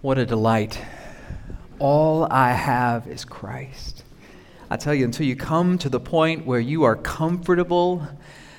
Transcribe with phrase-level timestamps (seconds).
[0.00, 0.80] What a delight.
[1.80, 4.04] All I have is Christ.
[4.70, 8.06] I tell you, until you come to the point where you are comfortable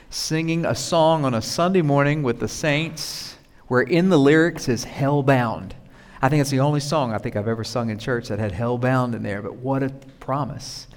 [0.10, 3.38] singing a song on a Sunday morning with the saints,
[3.70, 5.72] where in the lyrics is hellbound.
[6.22, 8.52] I think it's the only song I think I've ever sung in church that had
[8.52, 10.88] hellbound in there, but what a promise.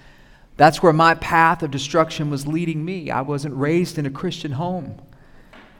[0.56, 3.12] That's where my path of destruction was leading me.
[3.12, 5.00] I wasn't raised in a Christian home.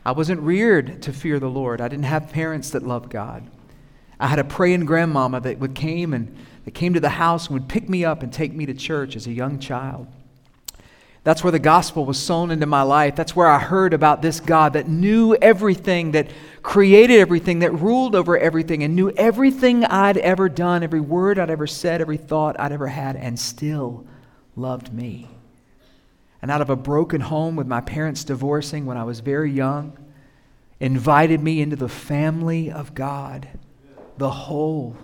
[0.06, 1.80] I wasn't reared to fear the Lord.
[1.80, 3.50] I didn't have parents that loved God.
[4.22, 7.54] I had a praying grandmama that would came and that came to the house and
[7.54, 10.06] would pick me up and take me to church as a young child.
[11.24, 13.16] That's where the gospel was sown into my life.
[13.16, 16.30] That's where I heard about this God that knew everything, that
[16.62, 21.50] created everything, that ruled over everything, and knew everything I'd ever done, every word I'd
[21.50, 24.06] ever said, every thought I'd ever had, and still
[24.54, 25.28] loved me.
[26.40, 29.96] And out of a broken home with my parents divorcing when I was very young,
[30.78, 33.48] invited me into the family of God
[34.22, 34.96] the whole,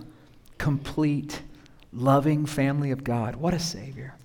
[0.57, 1.41] complete,
[1.91, 3.35] loving family of God.
[3.35, 4.15] What a Savior.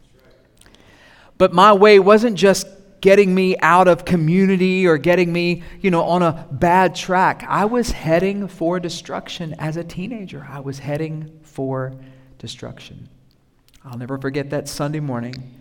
[1.36, 2.68] But my way wasn't just
[3.00, 7.44] getting me out of community or getting me, you know, on a bad track.
[7.48, 10.46] I was heading for destruction as a teenager.
[10.48, 11.96] I was heading for
[12.38, 13.08] destruction.
[13.84, 15.58] I'll never forget that Sunday morning,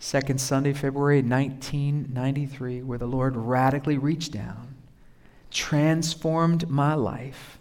[0.00, 4.74] second Sunday, February 1993, where the Lord radically reached down,
[5.50, 7.56] transformed my life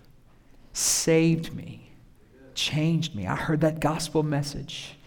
[0.76, 1.90] saved me,
[2.54, 3.26] changed me.
[3.26, 4.98] I heard that gospel message.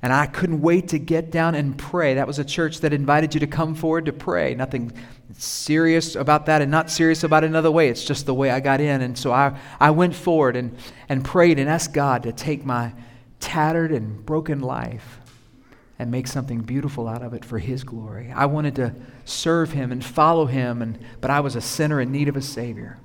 [0.00, 2.14] And I couldn't wait to get down and pray.
[2.14, 4.54] That was a church that invited you to come forward to pray.
[4.54, 4.92] Nothing
[5.36, 7.88] serious about that and not serious about another way.
[7.88, 9.02] It's just the way I got in.
[9.02, 10.76] And so I, I went forward and,
[11.08, 12.92] and prayed and asked God to take my
[13.40, 15.18] tattered and broken life
[15.98, 18.30] and make something beautiful out of it for His glory.
[18.30, 22.12] I wanted to serve Him and follow Him, and, but I was a sinner in
[22.12, 22.98] need of a Savior.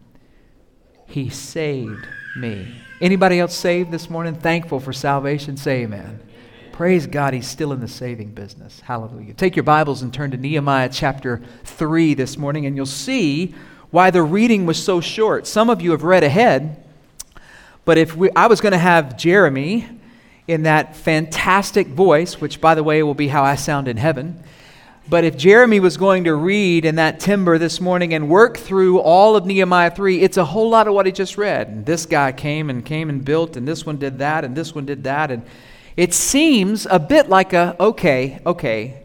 [1.11, 2.73] He saved me.
[3.01, 4.33] Anybody else saved this morning?
[4.33, 5.57] Thankful for salvation?
[5.57, 6.21] Say amen.
[6.71, 8.79] Praise God, He's still in the saving business.
[8.79, 9.33] Hallelujah.
[9.33, 13.53] Take your Bibles and turn to Nehemiah chapter 3 this morning, and you'll see
[13.89, 15.45] why the reading was so short.
[15.45, 16.81] Some of you have read ahead,
[17.83, 19.88] but if we, I was going to have Jeremy
[20.47, 24.41] in that fantastic voice, which, by the way, will be how I sound in heaven,
[25.11, 29.01] but if Jeremy was going to read in that timber this morning and work through
[29.01, 31.67] all of Nehemiah 3, it's a whole lot of what he just read.
[31.67, 34.73] And this guy came and came and built, and this one did that, and this
[34.73, 35.29] one did that.
[35.29, 35.44] And
[35.97, 39.03] it seems a bit like a, okay, okay.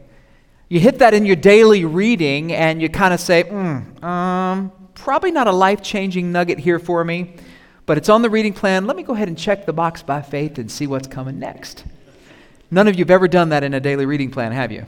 [0.69, 5.33] You hit that in your daily reading, and you kind of say, mm, um, probably
[5.33, 7.35] not a life changing nugget here for me,
[7.85, 8.87] but it's on the reading plan.
[8.87, 11.83] Let me go ahead and check the box by faith and see what's coming next.
[12.71, 14.87] None of you have ever done that in a daily reading plan, have you?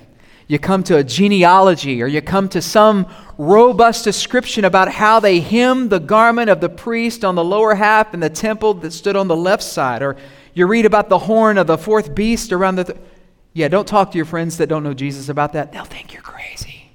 [0.48, 5.40] You come to a genealogy or you come to some robust description about how they
[5.40, 9.14] hemmed the garment of the priest on the lower half in the temple that stood
[9.14, 10.02] on the left side.
[10.02, 10.16] Or
[10.54, 12.98] you read about the horn of the fourth beast around the th-
[13.52, 15.70] yeah don't talk to your friends that don't know jesus about that.
[15.70, 16.90] They'll think you're crazy.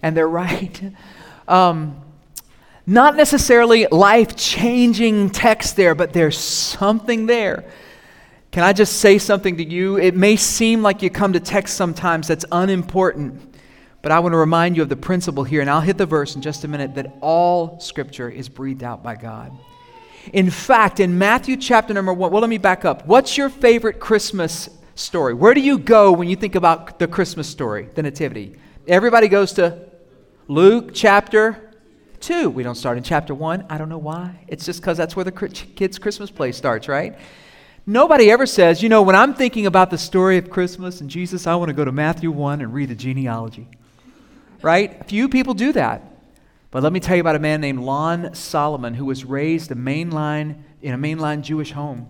[0.00, 0.80] And they're right.
[1.46, 2.00] Um,
[2.86, 7.70] not necessarily life-changing text there but there's something there
[8.54, 9.98] can I just say something to you?
[9.98, 13.56] It may seem like you come to text sometimes that's unimportant,
[14.00, 16.36] but I want to remind you of the principle here, and I'll hit the verse
[16.36, 19.50] in just a minute that all Scripture is breathed out by God.
[20.32, 23.04] In fact, in Matthew chapter number one, well, let me back up.
[23.08, 25.34] What's your favorite Christmas story?
[25.34, 28.54] Where do you go when you think about the Christmas story, the Nativity?
[28.86, 29.84] Everybody goes to
[30.46, 31.74] Luke chapter
[32.20, 32.50] 2.
[32.50, 33.66] We don't start in chapter 1.
[33.68, 34.44] I don't know why.
[34.46, 37.18] It's just because that's where the kids' Christmas play starts, right?
[37.86, 41.46] Nobody ever says, you know, when I'm thinking about the story of Christmas and Jesus,
[41.46, 43.68] I want to go to Matthew 1 and read the genealogy.
[44.62, 45.06] Right?
[45.06, 46.02] Few people do that.
[46.70, 49.74] But let me tell you about a man named Lon Solomon who was raised a
[49.74, 52.08] mainline, in a mainline Jewish home.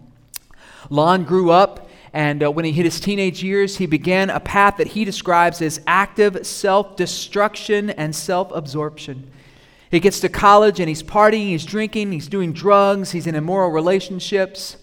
[0.90, 4.76] Lon grew up, and uh, when he hit his teenage years, he began a path
[4.76, 9.28] that he describes as active self destruction and self absorption.
[9.90, 13.70] He gets to college and he's partying, he's drinking, he's doing drugs, he's in immoral
[13.70, 14.76] relationships.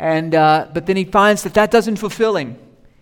[0.00, 2.58] And, uh, but then he finds that that doesn't fulfill him.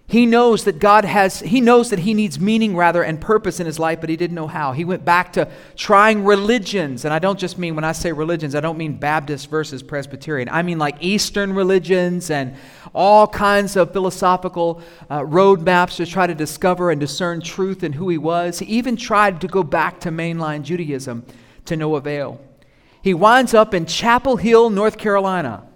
[0.08, 3.66] He knows that God has, he knows that he needs meaning rather and purpose in
[3.66, 4.72] his life, but he didn't know how.
[4.72, 7.04] He went back to trying religions.
[7.04, 10.48] And I don't just mean, when I say religions, I don't mean Baptist versus Presbyterian.
[10.48, 12.56] I mean like Eastern religions and
[12.92, 18.08] all kinds of philosophical uh, roadmaps to try to discover and discern truth in who
[18.08, 18.58] he was.
[18.58, 21.24] He even tried to go back to mainline Judaism
[21.66, 22.40] to no avail.
[23.02, 25.67] He winds up in Chapel Hill, North Carolina.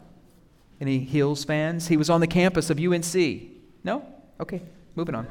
[0.83, 1.87] Any Heels fans?
[1.87, 3.15] He was on the campus of UNC.
[3.85, 4.05] No?
[4.41, 4.61] Okay,
[4.97, 5.29] moving on.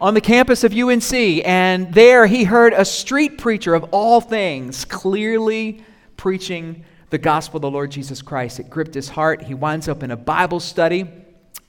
[0.00, 1.12] on the campus of UNC,
[1.44, 5.82] and there he heard a street preacher of all things clearly
[6.16, 8.60] preaching the gospel of the Lord Jesus Christ.
[8.60, 9.42] It gripped his heart.
[9.42, 11.10] He winds up in a Bible study.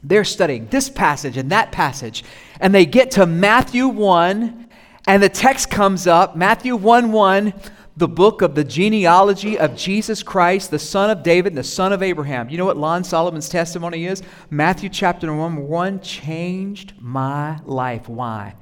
[0.04, 2.24] They're studying this passage and that passage,
[2.60, 4.70] and they get to Matthew 1,
[5.08, 7.54] and the text comes up Matthew 1 1,
[7.96, 11.94] the book of the genealogy of Jesus Christ, the son of David, and the son
[11.94, 12.50] of Abraham.
[12.50, 14.24] You know what Lon Solomon's testimony is?
[14.50, 18.10] Matthew chapter 1 1 changed my life.
[18.10, 18.56] Why?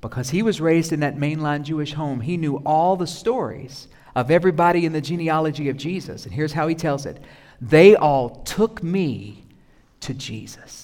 [0.00, 2.20] Because he was raised in that mainline Jewish home.
[2.20, 3.86] He knew all the stories
[4.16, 6.24] of everybody in the genealogy of Jesus.
[6.24, 7.22] And here's how he tells it
[7.60, 9.44] They all took me
[10.00, 10.81] to Jesus.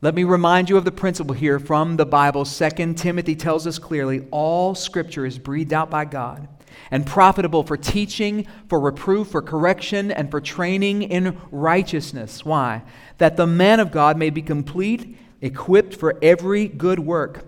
[0.00, 2.44] Let me remind you of the principle here from the Bible.
[2.44, 6.46] Second Timothy tells us clearly all scripture is breathed out by God
[6.92, 12.44] and profitable for teaching, for reproof, for correction, and for training in righteousness.
[12.44, 12.82] Why?
[13.18, 17.46] That the man of God may be complete, equipped for every good work.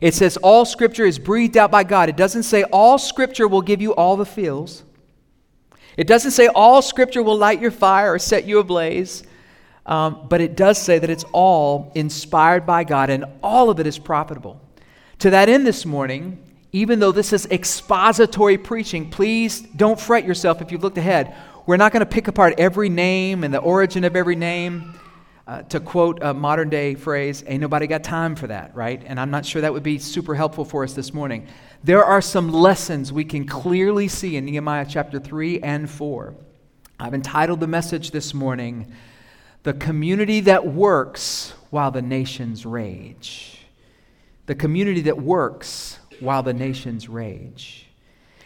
[0.00, 2.08] It says all scripture is breathed out by God.
[2.08, 4.82] It doesn't say all scripture will give you all the feels.
[5.96, 9.22] It doesn't say all scripture will light your fire or set you ablaze.
[9.86, 13.86] Um, but it does say that it's all inspired by God and all of it
[13.86, 14.60] is profitable.
[15.20, 16.42] To that end, this morning,
[16.72, 21.34] even though this is expository preaching, please don't fret yourself if you've looked ahead.
[21.66, 24.94] We're not going to pick apart every name and the origin of every name.
[25.46, 29.02] Uh, to quote a modern day phrase, ain't nobody got time for that, right?
[29.04, 31.48] And I'm not sure that would be super helpful for us this morning.
[31.82, 36.34] There are some lessons we can clearly see in Nehemiah chapter 3 and 4.
[37.00, 38.92] I've entitled the message this morning,
[39.62, 43.58] The Community That Works While the Nations Rage.
[44.46, 47.86] The community that works while the nations rage.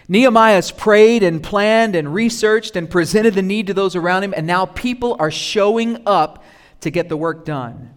[0.09, 4.47] Nehemiah's prayed and planned and researched and presented the need to those around him, and
[4.47, 6.45] now people are showing up
[6.81, 7.95] to get the work done.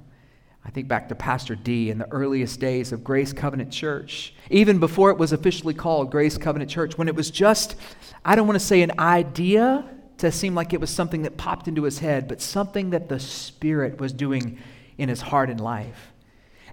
[0.63, 4.79] I think back to Pastor D in the earliest days of Grace Covenant Church, even
[4.79, 7.75] before it was officially called Grace Covenant Church, when it was just,
[8.23, 9.83] I don't want to say an idea
[10.17, 13.19] to seem like it was something that popped into his head, but something that the
[13.19, 14.59] Spirit was doing
[14.97, 16.11] in his heart and life.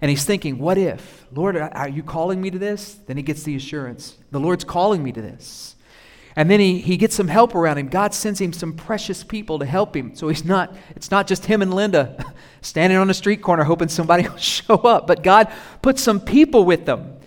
[0.01, 1.27] And he's thinking, what if?
[1.33, 2.95] Lord, are you calling me to this?
[3.07, 5.77] Then he gets the assurance the Lord's calling me to this.
[6.37, 7.89] And then he, he gets some help around him.
[7.89, 10.17] God sends him some precious people to help him.
[10.17, 12.25] So he's not, it's not just him and Linda
[12.61, 16.65] standing on a street corner hoping somebody will show up, but God puts some people
[16.65, 17.19] with them.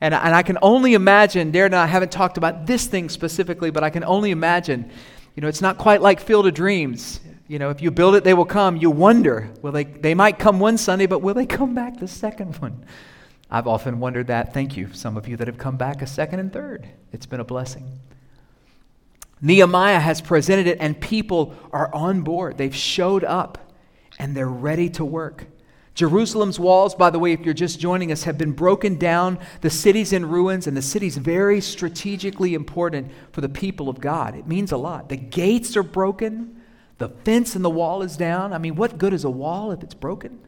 [0.00, 3.70] And, and I can only imagine, Darren and I haven't talked about this thing specifically,
[3.70, 4.90] but I can only imagine,
[5.34, 7.20] you know, it's not quite like Field of Dreams.
[7.46, 8.76] You know, if you build it, they will come.
[8.76, 12.08] You wonder, will they, they might come one Sunday, but will they come back the
[12.08, 12.84] second one?
[13.50, 14.54] I've often wondered that.
[14.54, 16.88] Thank you, some of you that have come back a second and third.
[17.12, 18.00] It's been a blessing.
[19.42, 22.56] Nehemiah has presented it, and people are on board.
[22.56, 23.72] They've showed up,
[24.18, 25.46] and they're ready to work.
[25.94, 29.38] Jerusalem's walls, by the way, if you're just joining us, have been broken down.
[29.60, 34.34] The city's in ruins, and the city's very strategically important for the people of God.
[34.34, 35.08] It means a lot.
[35.08, 36.60] The gates are broken,
[36.98, 38.52] the fence and the wall is down.
[38.52, 40.40] I mean, what good is a wall if it's broken?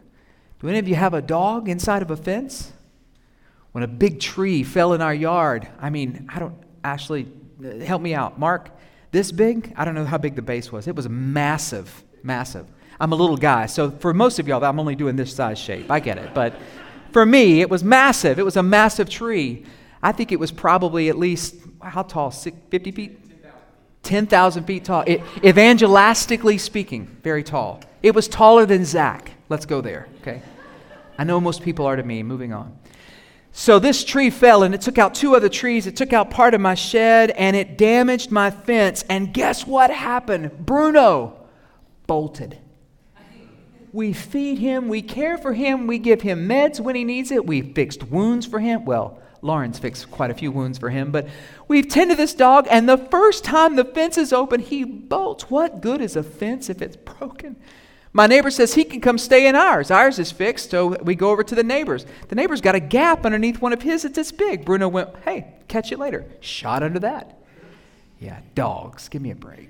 [0.61, 2.73] Do any of you have a dog inside of a fence?
[3.73, 7.31] When a big tree fell in our yard, I mean, I don't, Ashley,
[7.65, 8.39] uh, help me out.
[8.39, 8.71] Mark,
[9.13, 9.75] this big?
[9.77, 10.89] I don't know how big the base was.
[10.89, 12.67] It was massive, massive.
[12.99, 15.91] I'm a little guy, so for most of y'all, I'm only doing this size shape.
[15.91, 16.35] I get it.
[16.35, 16.55] But
[17.13, 18.39] for me, it was massive.
[18.39, 19.65] It was a massive tree.
[20.03, 22.31] I think it was probably at least, how tall?
[22.31, 23.21] 50 feet?
[24.03, 25.03] 10,000 feet tall.
[25.07, 27.81] It, evangelistically speaking, very tall.
[28.03, 29.33] It was taller than Zach.
[29.49, 30.43] Let's go there, okay?
[31.19, 32.23] I know most people are to me.
[32.23, 32.79] Moving on.
[33.53, 35.87] So this tree fell and it took out two other trees.
[35.87, 39.03] It took out part of my shed and it damaged my fence.
[39.09, 40.67] And guess what happened?
[40.67, 41.49] Bruno
[42.07, 42.59] bolted.
[43.93, 47.47] We feed him, we care for him, we give him meds when he needs it.
[47.47, 48.85] We fixed wounds for him.
[48.85, 51.29] Well, Lauren's fixed quite a few wounds for him, but
[51.69, 55.51] we've tended this dog, and the first time the fence is open, he bolts.
[55.51, 57.57] What good is a fence if it's broken?
[58.13, 59.91] My neighbor says he can come stay in ours.
[59.91, 62.07] Ours is fixed, so we go over to the neighbor's.
[62.29, 64.65] The neighbor's got a gap underneath one of his that's this big.
[64.65, 66.25] Bruno went, hey, catch you later.
[66.41, 67.39] Shot under that.
[68.19, 69.69] Yeah, dogs, give me a break.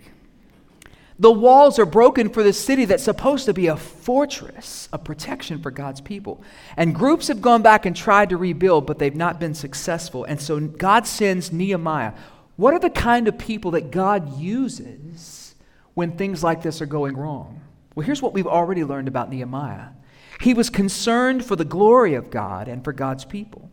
[1.19, 5.63] The walls are broken for the city that's supposed to be a fortress, a protection
[5.63, 6.43] for God's people.
[6.77, 10.25] And groups have gone back and tried to rebuild, but they've not been successful.
[10.25, 12.13] And so God sends Nehemiah.
[12.57, 15.55] What are the kind of people that God uses
[15.95, 17.63] when things like this are going wrong?
[17.95, 19.89] Well, here's what we've already learned about Nehemiah
[20.41, 23.71] he was concerned for the glory of God and for God's people.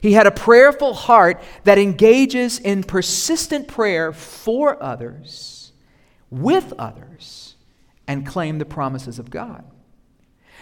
[0.00, 5.63] He had a prayerful heart that engages in persistent prayer for others,
[6.40, 7.56] with others,
[8.06, 9.64] and claim the promises of God.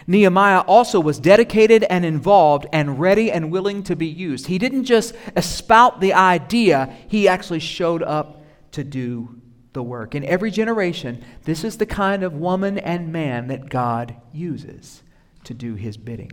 [0.07, 4.47] Nehemiah also was dedicated and involved and ready and willing to be used.
[4.47, 9.41] He didn't just espout the idea, he actually showed up to do
[9.73, 10.15] the work.
[10.15, 15.03] In every generation, this is the kind of woman and man that God uses
[15.45, 16.31] to do his bidding.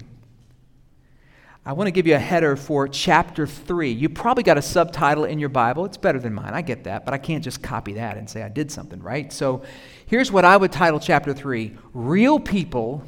[1.65, 3.91] I want to give you a header for chapter 3.
[3.91, 5.85] You probably got a subtitle in your Bible.
[5.85, 6.55] It's better than mine.
[6.55, 9.31] I get that, but I can't just copy that and say I did something, right?
[9.31, 9.63] So
[10.07, 13.05] here's what I would title chapter 3 Real People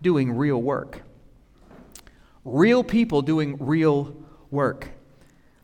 [0.00, 1.02] Doing Real Work.
[2.44, 4.16] Real people doing real
[4.50, 4.88] work.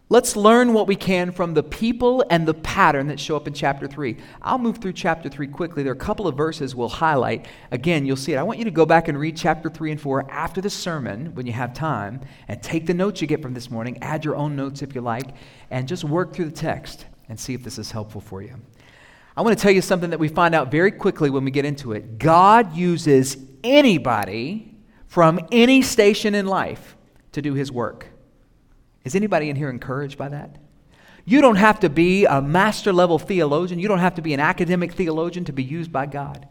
[0.09, 3.53] Let's learn what we can from the people and the pattern that show up in
[3.53, 4.17] chapter 3.
[4.41, 5.83] I'll move through chapter 3 quickly.
[5.83, 7.47] There are a couple of verses we'll highlight.
[7.73, 8.37] Again, you'll see it.
[8.37, 11.35] I want you to go back and read chapter 3 and 4 after the sermon
[11.35, 14.37] when you have time and take the notes you get from this morning, add your
[14.37, 15.35] own notes if you like,
[15.73, 18.55] and just work through the text and see if this is helpful for you.
[19.37, 21.65] I want to tell you something that we find out very quickly when we get
[21.65, 22.19] into it.
[22.19, 24.73] God uses anybody
[25.09, 26.97] from any station in life
[27.33, 28.07] to do his work.
[29.07, 30.57] Is anybody in here encouraged by that?
[31.25, 33.79] You don't have to be a master level theologian.
[33.79, 36.49] You don't have to be an academic theologian to be used by God.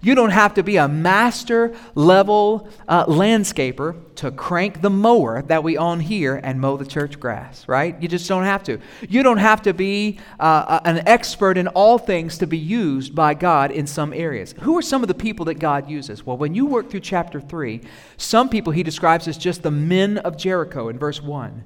[0.00, 5.64] You don't have to be a master level uh, landscaper to crank the mower that
[5.64, 8.00] we own here and mow the church grass, right?
[8.00, 8.80] You just don't have to.
[9.08, 13.34] You don't have to be uh, an expert in all things to be used by
[13.34, 14.54] God in some areas.
[14.60, 16.24] Who are some of the people that God uses?
[16.24, 17.80] Well, when you work through chapter 3,
[18.16, 21.64] some people he describes as just the men of Jericho in verse 1.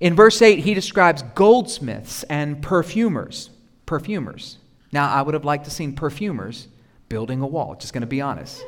[0.00, 3.50] In verse 8, he describes goldsmiths and perfumers.
[3.86, 4.56] Perfumers.
[4.92, 6.68] Now, I would have liked to seen perfumers
[7.08, 8.64] building a wall, just going to be honest.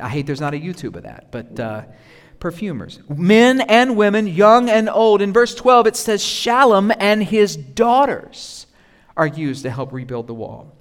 [0.00, 1.82] I hate there's not a YouTube of that, but uh,
[2.38, 3.00] perfumers.
[3.08, 5.20] Men and women, young and old.
[5.20, 8.66] In verse 12, it says Shallum and his daughters
[9.16, 10.74] are used to help rebuild the wall.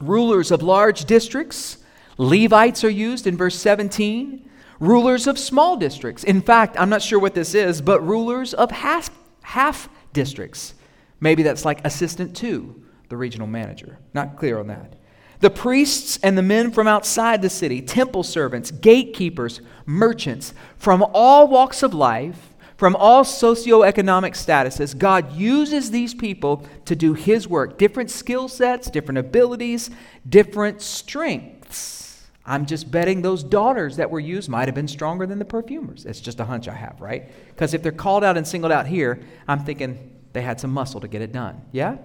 [0.00, 1.78] Rulers of large districts,
[2.18, 4.50] Levites are used in verse 17.
[4.80, 6.24] Rulers of small districts.
[6.24, 9.10] In fact, I'm not sure what this is, but rulers of half
[9.48, 10.74] half districts.
[11.20, 13.98] Maybe that's like assistant to the regional manager.
[14.12, 14.92] Not clear on that.
[15.40, 21.48] The priests and the men from outside the city, temple servants, gatekeepers, merchants, from all
[21.48, 27.78] walks of life, from all socioeconomic statuses, God uses these people to do His work.
[27.78, 29.90] Different skill sets, different abilities,
[30.28, 32.07] different strengths.
[32.48, 36.06] I'm just betting those daughters that were used might have been stronger than the perfumers.
[36.06, 37.30] It's just a hunch I have, right?
[37.48, 40.98] Because if they're called out and singled out here, I'm thinking they had some muscle
[41.00, 41.60] to get it done.
[41.72, 41.98] Yeah?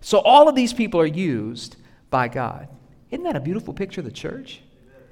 [0.00, 1.76] So all of these people are used
[2.10, 2.68] by God.
[3.10, 4.62] Isn't that a beautiful picture of the church?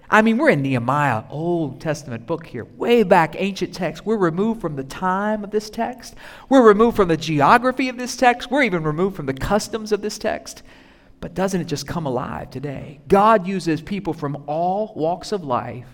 [0.09, 4.07] I mean, we're in Nehemiah, Old Testament book here, way back, ancient text.
[4.07, 6.15] We're removed from the time of this text.
[6.49, 8.51] We're removed from the geography of this text.
[8.51, 10.63] We're even removed from the customs of this text.
[11.21, 13.01] But doesn't it just come alive today?
[13.07, 15.87] God uses people from all walks of life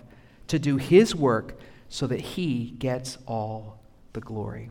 [0.49, 3.81] to do His work so that He gets all
[4.13, 4.71] the glory.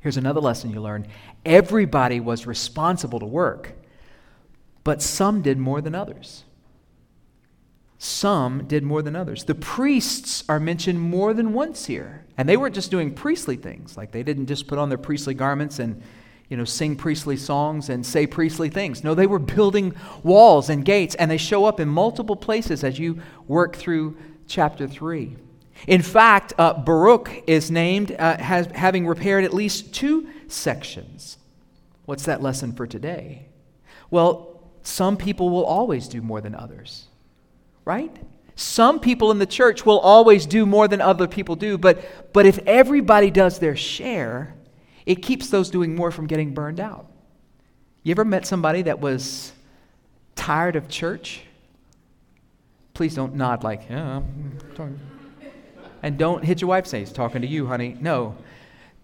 [0.00, 1.06] Here's another lesson you learn
[1.44, 3.72] everybody was responsible to work,
[4.84, 6.44] but some did more than others.
[7.98, 9.44] Some did more than others.
[9.44, 12.24] The priests are mentioned more than once here.
[12.36, 15.34] And they weren't just doing priestly things, like they didn't just put on their priestly
[15.34, 16.02] garments and
[16.52, 19.02] you know, sing priestly songs and say priestly things.
[19.02, 22.98] No, they were building walls and gates, and they show up in multiple places as
[22.98, 25.34] you work through chapter 3.
[25.86, 31.38] In fact, uh, Baruch is named uh, has, having repaired at least two sections.
[32.04, 33.46] What's that lesson for today?
[34.10, 37.06] Well, some people will always do more than others,
[37.86, 38.14] right?
[38.56, 42.44] Some people in the church will always do more than other people do, but, but
[42.44, 44.54] if everybody does their share,
[45.06, 47.06] it keeps those doing more from getting burned out.
[48.02, 49.52] You ever met somebody that was
[50.34, 51.42] tired of church?
[52.94, 54.22] Please don't nod like, yeah,
[56.02, 57.96] and don't hit your wife say he's talking to you, honey.
[58.00, 58.36] No,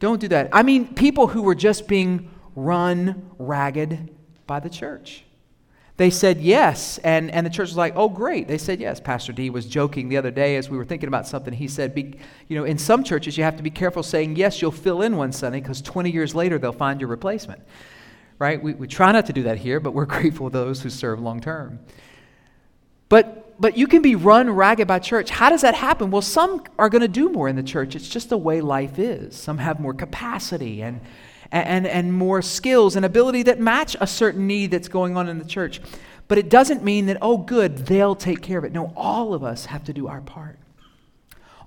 [0.01, 0.49] don't do that.
[0.53, 4.11] I mean, people who were just being run ragged
[4.47, 5.25] by the church.
[5.99, 8.47] They said yes, and, and the church was like, oh, great.
[8.47, 9.01] They said yes.
[9.01, 11.53] Pastor D was joking the other day as we were thinking about something.
[11.53, 12.15] He said, be,
[12.47, 15.17] you know, in some churches, you have to be careful saying yes, you'll fill in
[15.17, 17.61] one Sunday because 20 years later, they'll find your replacement.
[18.39, 18.63] Right?
[18.63, 21.19] We, we try not to do that here, but we're grateful to those who serve
[21.19, 21.81] long term.
[23.09, 25.31] But, but you can be run ragged by church.
[25.31, 26.13] How does that happen?
[26.13, 27.97] Well, some are going to do more in the church.
[27.97, 29.37] It's just the way life is.
[29.37, 31.01] Some have more capacity and
[31.51, 35.39] and, and more skills and ability that match a certain need that's going on in
[35.39, 35.81] the church.
[36.29, 38.73] But it doesn't mean that, oh, good, they'll take care of it.
[38.73, 40.59] No, all of us have to do our part.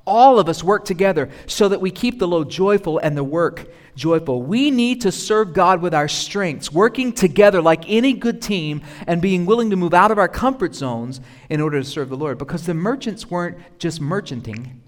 [0.05, 3.67] All of us work together so that we keep the load joyful and the work
[3.95, 4.41] joyful.
[4.41, 9.21] We need to serve God with our strengths, working together like any good team and
[9.21, 12.37] being willing to move out of our comfort zones in order to serve the Lord.
[12.37, 14.79] Because the merchants weren't just merchanting,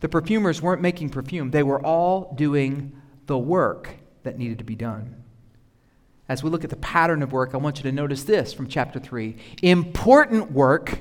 [0.00, 2.92] the perfumers weren't making perfume, they were all doing
[3.26, 5.24] the work that needed to be done.
[6.28, 8.68] as we look at the pattern of work, I want you to notice this from
[8.68, 9.34] chapter 3.
[9.62, 10.98] Important work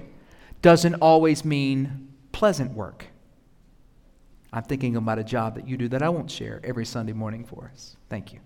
[0.61, 3.07] doesn't always mean pleasant work.
[4.53, 7.43] I'm thinking about a job that you do that I won't share every Sunday morning
[7.43, 7.97] for us.
[8.09, 8.39] Thank you.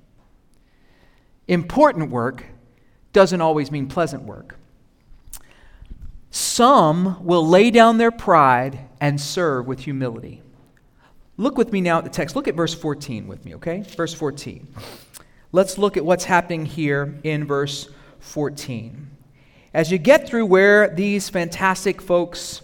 [1.48, 2.46] Important work
[3.13, 4.58] doesn't always mean pleasant work.
[6.32, 10.42] Some will lay down their pride and serve with humility.
[11.42, 12.36] Look with me now at the text.
[12.36, 13.82] Look at verse 14 with me, okay?
[13.82, 14.68] Verse 14.
[15.52, 19.10] Let's look at what's happening here in verse 14.
[19.74, 22.62] As you get through where these fantastic folks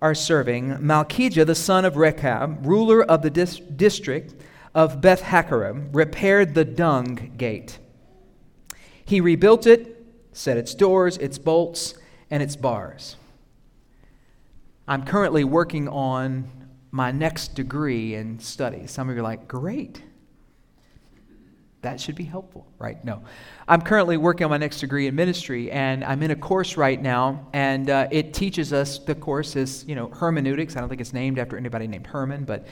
[0.00, 4.34] are serving, Malchijah, the son of Rechab, ruler of the dis- district
[4.74, 7.78] of Beth Hakerem, repaired the dung gate.
[9.04, 10.02] He rebuilt it,
[10.32, 11.92] set its doors, its bolts,
[12.30, 13.16] and its bars.
[14.88, 16.50] I'm currently working on
[16.94, 18.88] my next degree in studies.
[18.92, 20.00] Some of you are like, great.
[21.82, 23.04] That should be helpful, right?
[23.04, 23.24] No.
[23.66, 27.02] I'm currently working on my next degree in ministry, and I'm in a course right
[27.02, 30.76] now, and uh, it teaches us, the course is, you know, hermeneutics.
[30.76, 32.68] I don't think it's named after anybody named Herman, but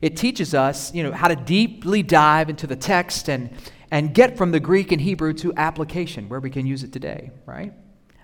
[0.00, 3.50] it teaches us, you know, how to deeply dive into the text and,
[3.90, 7.30] and get from the Greek and Hebrew to application, where we can use it today,
[7.44, 7.74] right?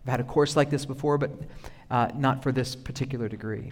[0.03, 1.31] I've had a course like this before, but
[1.91, 3.71] uh, not for this particular degree.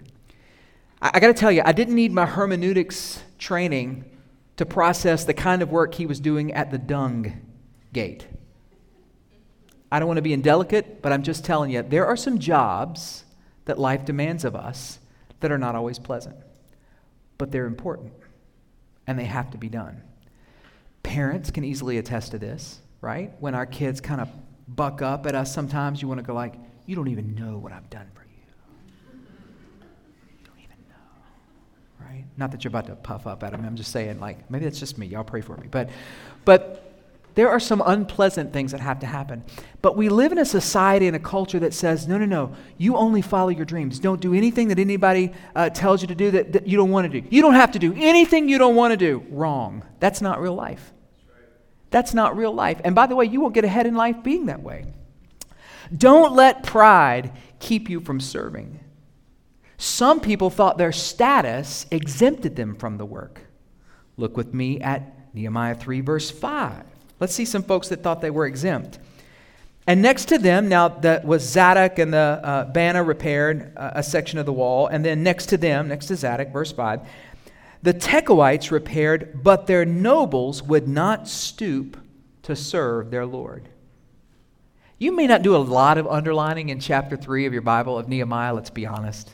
[1.01, 4.05] I, I got to tell you, I didn't need my hermeneutics training
[4.57, 7.41] to process the kind of work he was doing at the dung
[7.93, 8.27] gate.
[9.91, 13.25] I don't want to be indelicate, but I'm just telling you, there are some jobs
[13.65, 14.99] that life demands of us
[15.41, 16.35] that are not always pleasant,
[17.37, 18.13] but they're important
[19.07, 20.01] and they have to be done.
[21.03, 23.33] Parents can easily attest to this, right?
[23.39, 24.29] When our kids kind of
[24.67, 26.55] buck up at us sometimes, you want to go like,
[26.85, 28.29] you don't even know what I've done for you.
[29.11, 30.95] You don't even know.
[32.37, 33.65] Not that you're about to puff up at them.
[33.65, 35.07] I'm just saying, like, maybe that's just me.
[35.07, 35.67] Y'all pray for me.
[35.69, 35.89] But
[36.45, 36.91] but
[37.35, 39.43] there are some unpleasant things that have to happen.
[39.81, 42.97] But we live in a society and a culture that says, no, no, no, you
[42.97, 43.99] only follow your dreams.
[43.99, 47.09] Don't do anything that anybody uh, tells you to do that, that you don't want
[47.11, 47.27] to do.
[47.29, 49.25] You don't have to do anything you don't want to do.
[49.29, 49.83] Wrong.
[49.99, 50.91] That's not real life.
[51.89, 52.81] That's not real life.
[52.83, 54.85] And by the way, you won't get ahead in life being that way.
[55.95, 58.79] Don't let pride keep you from serving.
[59.81, 63.41] Some people thought their status exempted them from the work.
[64.15, 66.83] Look with me at Nehemiah 3, verse 5.
[67.19, 68.99] Let's see some folks that thought they were exempt.
[69.87, 74.03] And next to them, now that was Zadok and the uh, Baana repaired uh, a
[74.03, 74.85] section of the wall.
[74.85, 77.01] And then next to them, next to Zadok, verse 5,
[77.81, 81.97] the Tekoites repaired, but their nobles would not stoop
[82.43, 83.67] to serve their Lord.
[84.99, 88.07] You may not do a lot of underlining in chapter 3 of your Bible of
[88.07, 89.33] Nehemiah, let's be honest.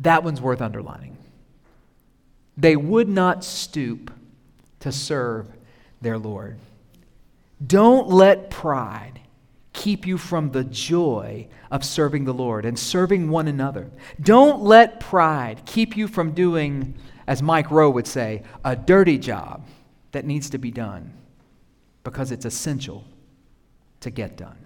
[0.00, 1.16] That one's worth underlining.
[2.56, 4.10] They would not stoop
[4.80, 5.48] to serve
[6.00, 6.58] their Lord.
[7.64, 9.20] Don't let pride
[9.72, 13.90] keep you from the joy of serving the Lord and serving one another.
[14.20, 16.94] Don't let pride keep you from doing
[17.26, 19.66] as Mike Rowe would say, a dirty job
[20.12, 21.12] that needs to be done
[22.04, 23.04] because it's essential
[24.00, 24.65] to get done.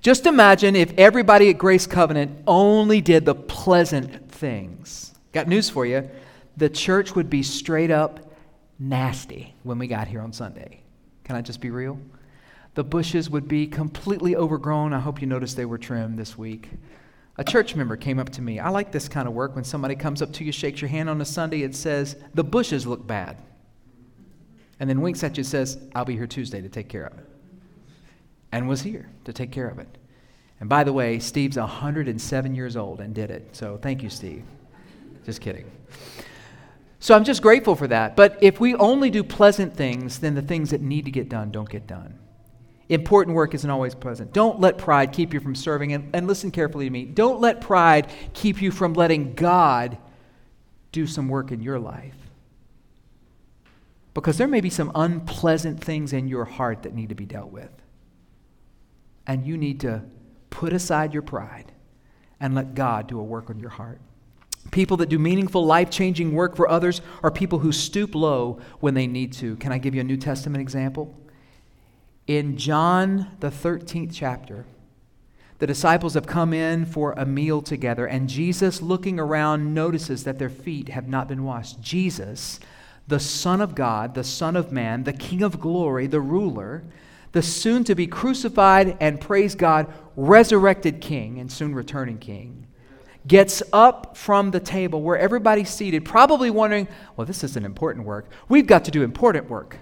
[0.00, 5.14] Just imagine if everybody at Grace Covenant only did the pleasant things.
[5.32, 6.08] Got news for you.
[6.56, 8.32] The church would be straight up
[8.78, 10.82] nasty when we got here on Sunday.
[11.24, 11.98] Can I just be real?
[12.74, 14.92] The bushes would be completely overgrown.
[14.92, 16.70] I hope you noticed they were trimmed this week.
[17.38, 18.60] A church member came up to me.
[18.60, 21.10] I like this kind of work when somebody comes up to you, shakes your hand
[21.10, 23.36] on a Sunday, and says, The bushes look bad.
[24.78, 27.18] And then winks at you and says, I'll be here Tuesday to take care of
[27.18, 27.24] it.
[28.56, 29.98] And was here to take care of it.
[30.60, 33.54] And by the way, Steve's 107 years old and did it.
[33.54, 34.44] So thank you, Steve.
[35.26, 35.70] Just kidding.
[36.98, 38.16] So I'm just grateful for that.
[38.16, 41.50] But if we only do pleasant things, then the things that need to get done
[41.50, 42.18] don't get done.
[42.88, 44.32] Important work isn't always pleasant.
[44.32, 45.92] Don't let pride keep you from serving.
[45.92, 47.04] And, and listen carefully to me.
[47.04, 49.98] Don't let pride keep you from letting God
[50.92, 52.16] do some work in your life.
[54.14, 57.50] Because there may be some unpleasant things in your heart that need to be dealt
[57.50, 57.70] with.
[59.26, 60.02] And you need to
[60.50, 61.72] put aside your pride
[62.40, 64.00] and let God do a work on your heart.
[64.70, 68.94] People that do meaningful, life changing work for others are people who stoop low when
[68.94, 69.56] they need to.
[69.56, 71.14] Can I give you a New Testament example?
[72.26, 74.66] In John, the 13th chapter,
[75.58, 80.38] the disciples have come in for a meal together, and Jesus, looking around, notices that
[80.38, 81.80] their feet have not been washed.
[81.80, 82.60] Jesus,
[83.06, 86.84] the Son of God, the Son of Man, the King of glory, the ruler,
[87.36, 92.66] the soon to be crucified and, praise God, resurrected King and soon returning King,
[93.26, 98.06] gets up from the table where everybody's seated, probably wondering, well, this is an important
[98.06, 98.30] work.
[98.48, 99.80] We've got to do important work.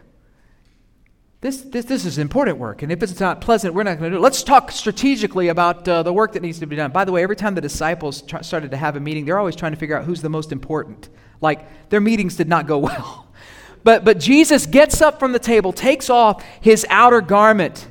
[1.42, 4.16] this, this, this is important work, and if it's not pleasant, we're not going to
[4.16, 4.20] do it.
[4.20, 6.90] Let's talk strategically about uh, the work that needs to be done.
[6.90, 9.54] By the way, every time the disciples tr- started to have a meeting, they're always
[9.54, 11.08] trying to figure out who's the most important.
[11.40, 13.23] Like, their meetings did not go well.
[13.84, 17.86] But, but Jesus gets up from the table, takes off his outer garment,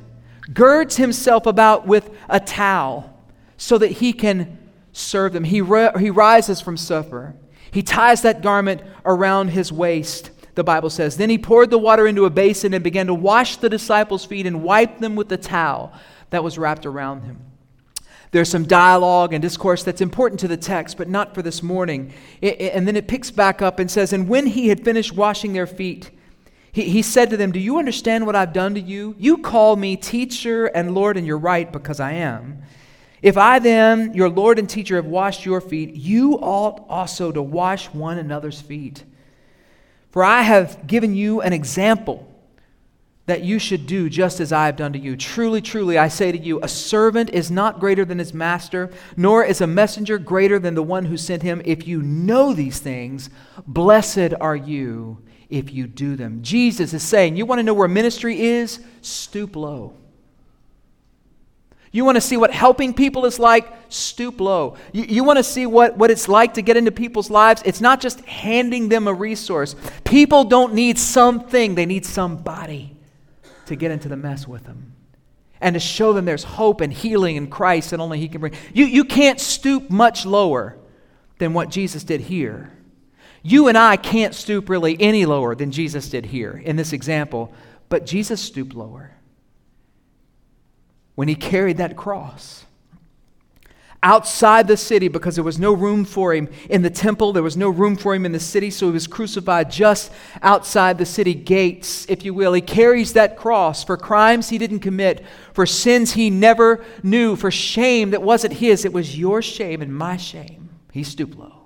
[0.52, 3.18] girds himself about with a towel
[3.56, 4.58] so that he can
[4.92, 5.44] serve them.
[5.44, 7.34] He, he rises from supper.
[7.70, 11.16] He ties that garment around his waist the Bible says.
[11.16, 14.46] Then he poured the water into a basin and began to wash the disciples' feet
[14.46, 15.92] and wipe them with the towel
[16.30, 17.38] that was wrapped around him.
[18.34, 22.12] There's some dialogue and discourse that's important to the text, but not for this morning.
[22.42, 25.12] It, it, and then it picks back up and says, And when he had finished
[25.12, 26.10] washing their feet,
[26.72, 29.14] he, he said to them, Do you understand what I've done to you?
[29.20, 32.60] You call me teacher and Lord, and you're right, because I am.
[33.22, 37.40] If I then, your Lord and teacher, have washed your feet, you ought also to
[37.40, 39.04] wash one another's feet.
[40.10, 42.33] For I have given you an example
[43.26, 45.16] that you should do just as I have done to you.
[45.16, 49.42] Truly, truly, I say to you, a servant is not greater than his master, nor
[49.42, 51.62] is a messenger greater than the one who sent him.
[51.64, 53.30] If you know these things,
[53.66, 56.42] blessed are you if you do them.
[56.42, 58.80] Jesus is saying, You want to know where ministry is?
[59.00, 59.94] Stoop low.
[61.92, 63.72] You want to see what helping people is like?
[63.88, 64.76] Stoop low.
[64.92, 67.62] You, you want to see what, what it's like to get into people's lives?
[67.64, 69.76] It's not just handing them a resource.
[70.02, 72.93] People don't need something, they need somebody
[73.66, 74.94] to get into the mess with them
[75.60, 78.52] and to show them there's hope and healing in Christ that only He can bring.
[78.72, 80.76] You, you can't stoop much lower
[81.38, 82.70] than what Jesus did here.
[83.42, 87.52] You and I can't stoop really any lower than Jesus did here in this example,
[87.88, 89.12] but Jesus stooped lower
[91.14, 92.63] when he carried that cross
[94.04, 97.32] outside the city because there was no room for him in the temple.
[97.32, 100.12] There was no room for him in the city, so he was crucified just
[100.42, 102.52] outside the city gates, if you will.
[102.52, 107.50] He carries that cross for crimes he didn't commit, for sins he never knew, for
[107.50, 108.84] shame that wasn't his.
[108.84, 110.68] It was your shame and my shame.
[110.92, 111.63] He stooped low.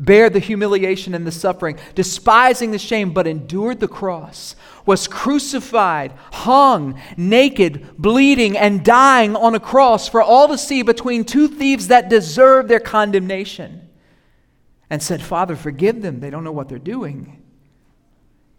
[0.00, 6.12] Bear the humiliation and the suffering, despising the shame, but endured the cross was crucified,
[6.32, 11.88] hung, naked, bleeding, and dying on a cross for all to see between two thieves
[11.88, 13.88] that deserve their condemnation.
[14.90, 16.18] And said, Father, forgive them.
[16.18, 17.40] They don't know what they're doing.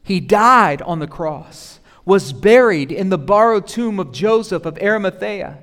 [0.03, 5.57] He died on the cross, was buried in the borrowed tomb of Joseph of Arimathea.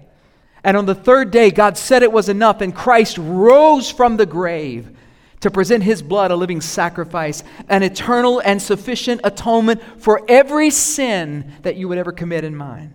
[0.62, 4.26] And on the third day, God said it was enough, and Christ rose from the
[4.26, 4.94] grave
[5.40, 11.52] to present his blood a living sacrifice, an eternal and sufficient atonement for every sin
[11.62, 12.94] that you would ever commit in mind.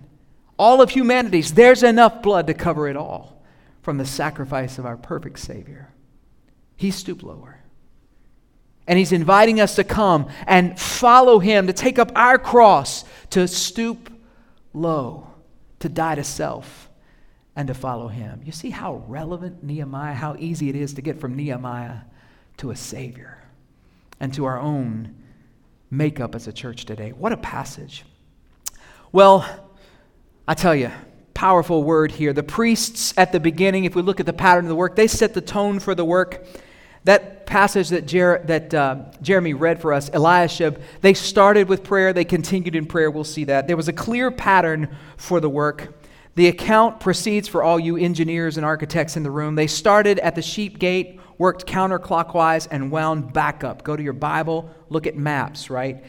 [0.57, 3.41] All of humanity's, there's enough blood to cover it all
[3.81, 5.91] from the sacrifice of our perfect Savior.
[6.75, 7.59] He stooped lower.
[8.85, 13.47] And he's inviting us to come and follow him, to take up our cross, to
[13.47, 14.11] stoop
[14.73, 15.27] low,
[15.79, 16.89] to die to self,
[17.55, 18.41] and to follow him.
[18.43, 21.99] You see how relevant Nehemiah, how easy it is to get from Nehemiah
[22.57, 23.37] to a Savior
[24.19, 25.15] and to our own
[25.89, 27.11] makeup as a church today.
[27.11, 28.03] What a passage.
[29.11, 29.45] Well,
[30.47, 30.91] I tell you,
[31.33, 32.33] powerful word here.
[32.33, 35.07] The priests at the beginning, if we look at the pattern of the work, they
[35.07, 36.45] set the tone for the work.
[37.03, 42.13] That passage that, Jer- that uh, Jeremy read for us, Eliashib, they started with prayer,
[42.13, 43.11] they continued in prayer.
[43.11, 43.67] We'll see that.
[43.67, 45.93] There was a clear pattern for the work.
[46.35, 49.55] The account proceeds for all you engineers and architects in the room.
[49.55, 53.83] They started at the sheep gate worked counterclockwise and wound back up.
[53.83, 56.03] Go to your Bible, look at maps, right?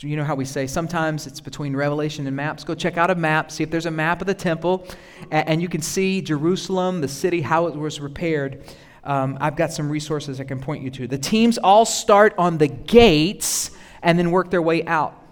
[0.00, 2.64] You know how we say sometimes it's between Revelation and maps?
[2.64, 4.86] Go check out a map, see if there's a map of the temple,
[5.30, 8.64] and, and you can see Jerusalem, the city, how it was repaired.
[9.04, 11.06] Um, I've got some resources I can point you to.
[11.06, 13.70] The teams all start on the gates
[14.02, 15.22] and then work their way out.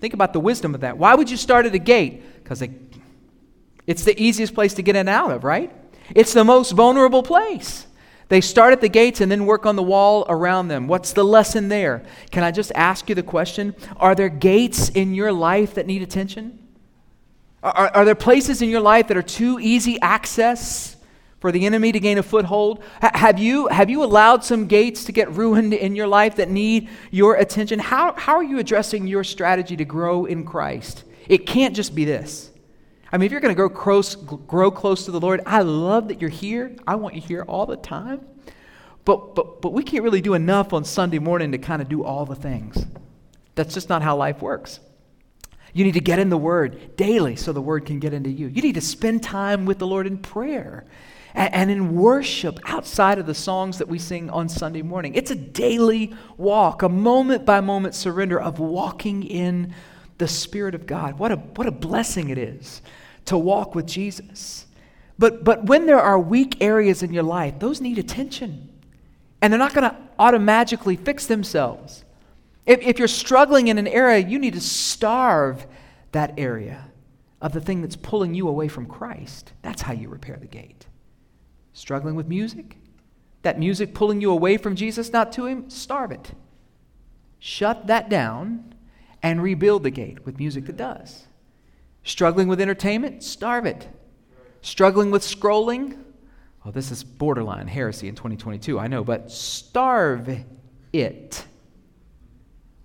[0.00, 0.98] Think about the wisdom of that.
[0.98, 2.42] Why would you start at a gate?
[2.42, 2.62] Because
[3.86, 5.72] it's the easiest place to get in and out of, right?
[6.14, 7.86] It's the most vulnerable place.
[8.28, 10.88] They start at the gates and then work on the wall around them.
[10.88, 12.02] What's the lesson there?
[12.30, 13.74] Can I just ask you the question?
[13.96, 16.58] Are there gates in your life that need attention?
[17.62, 20.96] Are, are there places in your life that are too easy access
[21.40, 22.82] for the enemy to gain a foothold?
[23.02, 26.50] H- have, you, have you allowed some gates to get ruined in your life that
[26.50, 27.78] need your attention?
[27.78, 31.04] How, how are you addressing your strategy to grow in Christ?
[31.28, 32.50] It can't just be this.
[33.14, 36.08] I mean, if you're going to grow close, grow close to the Lord, I love
[36.08, 36.74] that you're here.
[36.84, 38.26] I want you here all the time.
[39.04, 42.02] But, but, but we can't really do enough on Sunday morning to kind of do
[42.02, 42.84] all the things.
[43.54, 44.80] That's just not how life works.
[45.72, 48.48] You need to get in the Word daily so the Word can get into you.
[48.48, 50.84] You need to spend time with the Lord in prayer
[51.34, 55.14] and, and in worship outside of the songs that we sing on Sunday morning.
[55.14, 59.72] It's a daily walk, a moment by moment surrender of walking in
[60.18, 61.16] the Spirit of God.
[61.16, 62.82] What a, what a blessing it is
[63.26, 64.66] to walk with Jesus.
[65.18, 68.68] But, but when there are weak areas in your life, those need attention.
[69.40, 72.04] And they're not going to automatically fix themselves.
[72.66, 75.66] If, if you're struggling in an area, you need to starve
[76.12, 76.86] that area
[77.40, 79.52] of the thing that's pulling you away from Christ.
[79.62, 80.86] That's how you repair the gate.
[81.74, 82.78] Struggling with music?
[83.42, 85.68] That music pulling you away from Jesus, not to Him?
[85.68, 86.32] Starve it.
[87.38, 88.74] Shut that down
[89.22, 91.24] and rebuild the gate with music that does.
[92.04, 93.22] Struggling with entertainment?
[93.22, 93.88] Starve it.
[94.60, 95.96] Struggling with scrolling?
[96.64, 100.44] Well, this is borderline heresy in 2022, I know, but starve
[100.92, 101.44] it.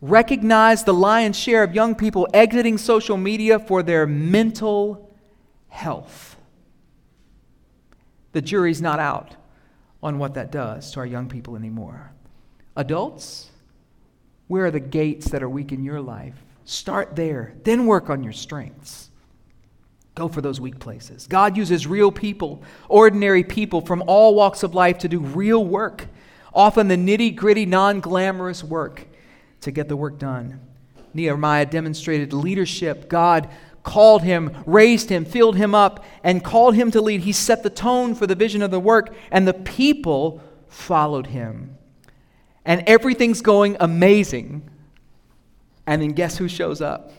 [0.01, 5.13] Recognize the lion's share of young people exiting social media for their mental
[5.67, 6.37] health.
[8.31, 9.35] The jury's not out
[10.01, 12.11] on what that does to our young people anymore.
[12.75, 13.49] Adults,
[14.47, 16.35] where are the gates that are weak in your life?
[16.63, 19.08] Start there, then work on your strengths.
[20.19, 21.27] Go for those weak places.
[21.27, 26.07] God uses real people, ordinary people from all walks of life to do real work,
[26.53, 29.07] often the nitty gritty, non glamorous work
[29.61, 30.59] to get the work done.
[31.13, 33.07] Nehemiah demonstrated leadership.
[33.07, 33.49] God
[33.81, 37.21] called him, raised him, filled him up, and called him to lead.
[37.21, 41.77] He set the tone for the vision of the work, and the people followed him.
[42.65, 44.69] And everything's going amazing.
[45.87, 47.09] And then guess who shows up?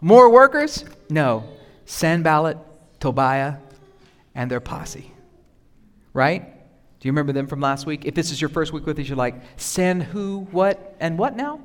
[0.00, 0.84] More workers?
[1.08, 1.44] No.
[1.88, 2.58] Sanballat,
[3.00, 3.54] Tobiah,
[4.34, 5.10] and their posse.
[6.12, 6.42] Right?
[7.00, 8.04] Do you remember them from last week?
[8.04, 11.34] If this is your first week with us, you're like, send who, what, and what
[11.34, 11.60] now?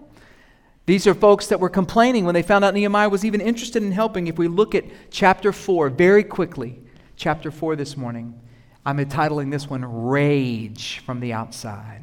[0.86, 3.92] These are folks that were complaining when they found out Nehemiah was even interested in
[3.92, 4.28] helping.
[4.28, 6.80] If we look at chapter 4 very quickly,
[7.18, 8.40] chapter 4 this morning,
[8.86, 12.02] I'm entitling this one Rage from the Outside.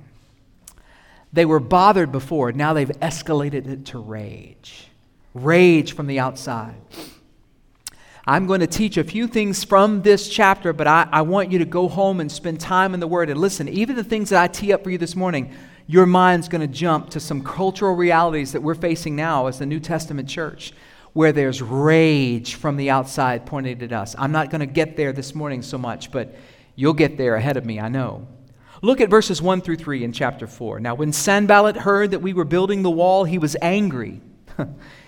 [1.33, 4.89] They were bothered before, now they've escalated it to rage.
[5.33, 6.75] Rage from the outside.
[8.31, 11.59] I'm going to teach a few things from this chapter, but I, I, want you
[11.59, 13.29] to go home and spend time in the Word.
[13.29, 15.53] And listen, even the things that I tee up for you this morning,
[15.89, 19.67] your mind's going to jump to some cultural realities that we're facing now as the
[19.67, 20.73] New Testament church,
[21.13, 24.15] where there's rage from the outside pointed at us.
[24.17, 26.37] I'm not going to get there this morning so much, but
[26.77, 28.29] you'll get there ahead of me, I know.
[28.81, 30.79] Look at verses 1 through 3 in chapter 4.
[30.79, 34.21] Now, when Sanballat heard that we were building the wall, he was angry.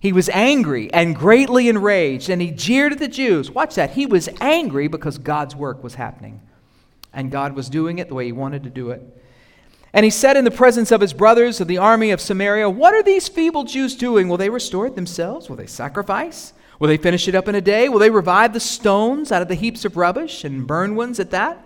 [0.00, 3.50] He was angry and greatly enraged, and he jeered at the Jews.
[3.50, 3.90] Watch that.
[3.90, 6.40] He was angry because God's work was happening,
[7.12, 9.02] and God was doing it the way he wanted to do it.
[9.92, 12.94] And he said in the presence of his brothers of the army of Samaria, What
[12.94, 14.28] are these feeble Jews doing?
[14.28, 15.50] Will they restore it themselves?
[15.50, 16.54] Will they sacrifice?
[16.78, 17.90] Will they finish it up in a day?
[17.90, 21.30] Will they revive the stones out of the heaps of rubbish and burn ones at
[21.32, 21.62] that?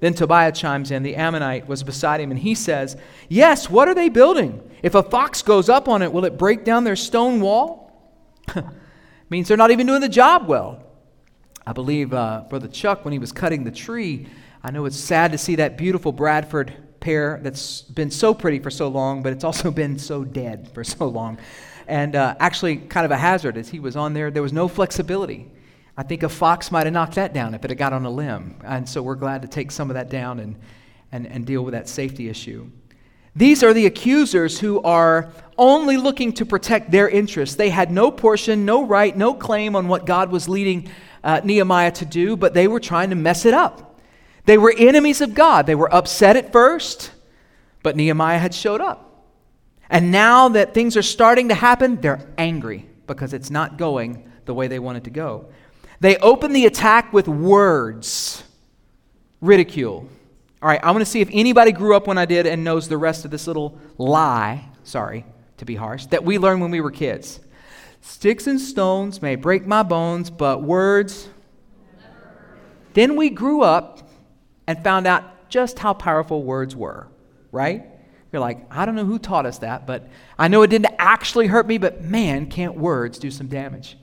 [0.00, 1.02] Then Tobiah chimes in.
[1.02, 2.96] The Ammonite was beside him, and he says,
[3.28, 4.62] Yes, what are they building?
[4.82, 7.92] If a fox goes up on it, will it break down their stone wall?
[9.30, 10.82] Means they're not even doing the job well.
[11.66, 14.26] I believe uh, Brother Chuck, when he was cutting the tree,
[14.62, 18.70] I know it's sad to see that beautiful Bradford pear that's been so pretty for
[18.70, 21.38] so long, but it's also been so dead for so long.
[21.86, 24.68] And uh, actually, kind of a hazard as he was on there, there was no
[24.68, 25.50] flexibility.
[25.96, 28.10] I think a fox might have knocked that down if it had got on a
[28.10, 28.60] limb.
[28.64, 30.56] And so we're glad to take some of that down and,
[31.12, 32.70] and, and deal with that safety issue.
[33.36, 37.54] These are the accusers who are only looking to protect their interests.
[37.54, 40.90] They had no portion, no right, no claim on what God was leading
[41.22, 44.00] uh, Nehemiah to do, but they were trying to mess it up.
[44.46, 45.66] They were enemies of God.
[45.66, 47.12] They were upset at first,
[47.82, 49.06] but Nehemiah had showed up.
[49.88, 54.54] And now that things are starting to happen, they're angry because it's not going the
[54.54, 55.46] way they want it to go.
[56.00, 58.42] They open the attack with words
[59.40, 60.08] ridicule.
[60.62, 62.88] All right, I want to see if anybody grew up when I did and knows
[62.88, 65.24] the rest of this little lie, sorry
[65.58, 67.40] to be harsh, that we learned when we were kids.
[68.00, 71.28] Sticks and stones may break my bones, but words.
[72.94, 74.08] Then we grew up
[74.66, 77.08] and found out just how powerful words were,
[77.52, 77.84] right?
[78.32, 80.08] You're like, I don't know who taught us that, but
[80.38, 83.96] I know it didn't actually hurt me, but man, can't words do some damage?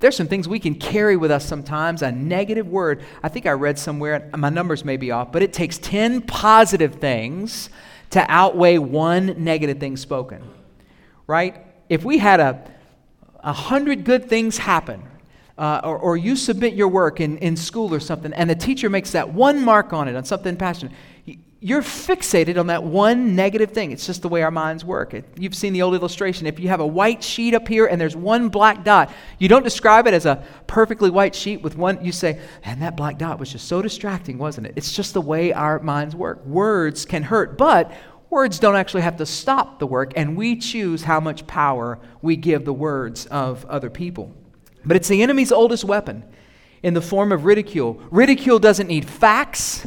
[0.00, 2.02] There's some things we can carry with us sometimes.
[2.02, 5.52] A negative word, I think I read somewhere, my numbers may be off, but it
[5.52, 7.70] takes 10 positive things
[8.10, 10.42] to outweigh one negative thing spoken.
[11.26, 11.64] Right?
[11.88, 12.70] If we had a,
[13.40, 15.02] a hundred good things happen,
[15.58, 18.90] uh, or, or you submit your work in, in school or something, and the teacher
[18.90, 20.92] makes that one mark on it, on something passionate,
[21.60, 23.90] you're fixated on that one negative thing.
[23.90, 25.14] It's just the way our minds work.
[25.38, 26.46] You've seen the old illustration.
[26.46, 29.62] If you have a white sheet up here and there's one black dot, you don't
[29.62, 33.38] describe it as a perfectly white sheet with one, you say, and that black dot
[33.38, 34.74] was just so distracting, wasn't it?
[34.76, 36.44] It's just the way our minds work.
[36.44, 37.92] Words can hurt, but
[38.28, 42.36] Words don't actually have to stop the work, and we choose how much power we
[42.36, 44.34] give the words of other people.
[44.84, 46.24] But it's the enemy's oldest weapon
[46.82, 48.02] in the form of ridicule.
[48.10, 49.86] Ridicule doesn't need facts.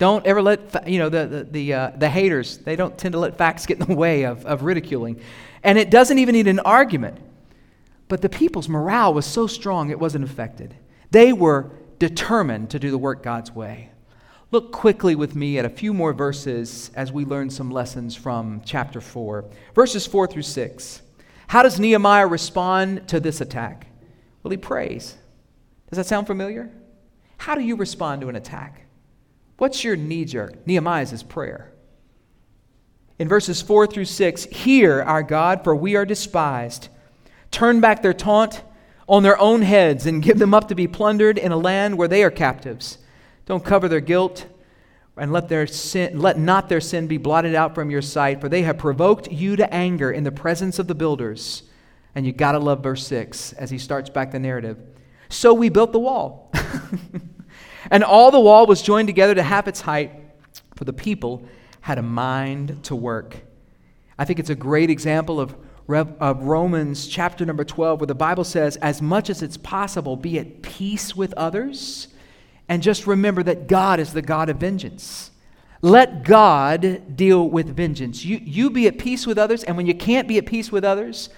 [0.00, 3.18] Don't ever let, you know, the, the, the, uh, the haters, they don't tend to
[3.18, 5.20] let facts get in the way of, of ridiculing.
[5.62, 7.18] And it doesn't even need an argument.
[8.08, 10.74] But the people's morale was so strong it wasn't affected.
[11.10, 13.90] They were determined to do the work God's way.
[14.50, 18.62] Look quickly with me at a few more verses as we learn some lessons from
[18.64, 19.44] chapter 4.
[19.74, 21.02] Verses 4 through 6.
[21.48, 23.86] How does Nehemiah respond to this attack?
[24.42, 25.18] Well, he prays.
[25.90, 26.70] Does that sound familiar?
[27.36, 28.86] How do you respond to an attack?
[29.60, 30.66] What's your knee jerk?
[30.66, 31.70] Nehemiah's prayer.
[33.18, 36.88] In verses 4 through 6, Hear, our God, for we are despised.
[37.50, 38.62] Turn back their taunt
[39.06, 42.08] on their own heads and give them up to be plundered in a land where
[42.08, 42.96] they are captives.
[43.44, 44.46] Don't cover their guilt
[45.18, 48.48] and let, their sin, let not their sin be blotted out from your sight, for
[48.48, 51.64] they have provoked you to anger in the presence of the builders.
[52.14, 54.78] And you got to love verse 6 as he starts back the narrative.
[55.28, 56.50] So we built the wall.
[57.90, 60.12] and all the wall was joined together to half its height,
[60.74, 61.46] for the people
[61.80, 63.36] had a mind to work.
[64.18, 65.54] I think it's a great example of
[65.96, 70.38] of Romans chapter number 12, where the Bible says, as much as it's possible, be
[70.38, 72.08] at peace with others.
[72.68, 75.30] And just remember that God is the God of vengeance.
[75.82, 78.24] Let God deal with vengeance.
[78.24, 80.84] You, you be at peace with others, and when you can't be at peace with
[80.84, 81.30] others,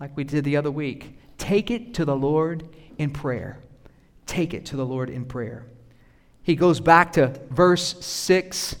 [0.00, 3.58] like we did the other week, take it to the Lord in prayer.
[4.26, 5.64] Take it to the Lord in prayer.
[6.44, 8.76] He goes back to verse 6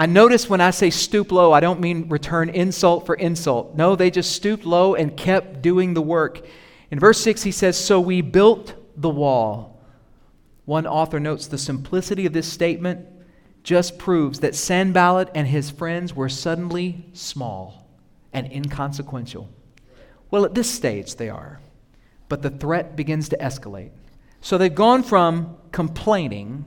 [0.00, 3.76] I notice when I say stoop low, I don't mean return insult for insult.
[3.76, 6.46] No, they just stooped low and kept doing the work.
[6.90, 9.78] In verse 6, he says, So we built the wall.
[10.64, 13.06] One author notes the simplicity of this statement
[13.62, 17.86] just proves that Sanballat and his friends were suddenly small
[18.32, 19.50] and inconsequential.
[20.30, 21.60] Well, at this stage, they are.
[22.30, 23.90] But the threat begins to escalate.
[24.40, 26.64] So they've gone from complaining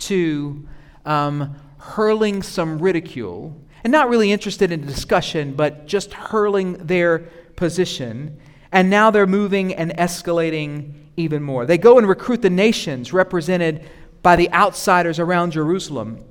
[0.00, 0.68] to
[1.04, 7.20] um, hurling some ridicule and not really interested in discussion, but just hurling their
[7.56, 8.38] position.
[8.72, 11.66] And now they're moving and escalating even more.
[11.66, 13.88] They go and recruit the nations represented
[14.22, 16.24] by the outsiders around Jerusalem.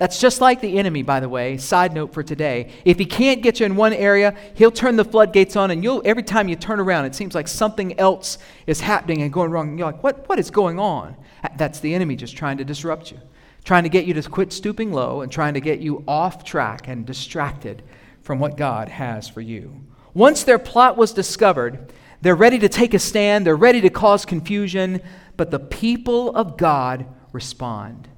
[0.00, 1.58] That's just like the enemy, by the way.
[1.58, 2.72] Side note for today.
[2.84, 6.00] If he can't get you in one area, he'll turn the floodgates on, and you'll
[6.04, 9.68] every time you turn around, it seems like something else is happening and going wrong.
[9.68, 11.16] And you're like, what, what is going on?
[11.58, 13.20] That's the enemy just trying to disrupt you
[13.64, 16.88] trying to get you to quit stooping low and trying to get you off track
[16.88, 17.82] and distracted
[18.22, 19.84] from what God has for you.
[20.14, 24.24] Once their plot was discovered, they're ready to take a stand, they're ready to cause
[24.24, 25.00] confusion,
[25.36, 28.08] but the people of God respond.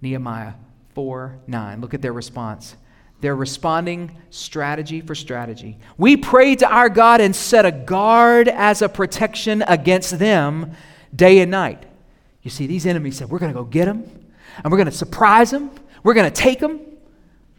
[0.00, 0.54] Nehemiah
[0.96, 1.80] 4 9.
[1.82, 2.74] Look at their response.
[3.20, 5.76] They're responding strategy for strategy.
[5.98, 10.72] We prayed to our God and set a guard as a protection against them
[11.14, 11.84] day and night.
[12.42, 14.10] You see, these enemies said, We're going to go get them
[14.64, 15.70] and we're going to surprise them.
[16.02, 16.80] We're going to take them.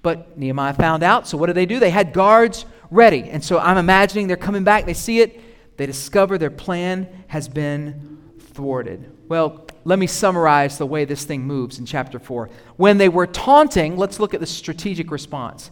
[0.02, 1.80] But Nehemiah found out, so what did they do?
[1.80, 3.30] They had guards ready.
[3.30, 7.48] And so I'm imagining they're coming back, they see it, they discover their plan has
[7.48, 9.12] been thwarted.
[9.28, 12.50] Well, let me summarize the way this thing moves in chapter 4.
[12.76, 15.72] When they were taunting, let's look at the strategic response.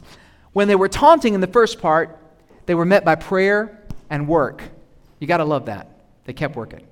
[0.54, 2.18] When they were taunting in the first part,
[2.66, 4.64] they were met by prayer and work.
[5.20, 5.90] You got to love that.
[6.24, 6.88] They kept working.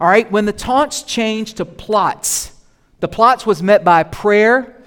[0.00, 2.52] All right, when the taunts changed to plots,
[3.00, 4.80] the plots was met by prayer